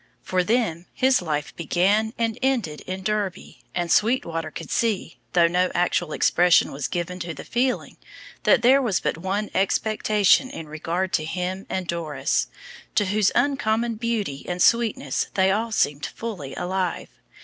[0.23, 5.69] For them his life began and ended in Derby, and Sweetwater could see, though no
[5.75, 7.97] actual expression was given to the feeling,
[8.41, 12.47] that there was but one expectation in regard to him and Doris,
[12.95, 17.09] to whose uncommon beauty and sweetness they all seemed fully alive.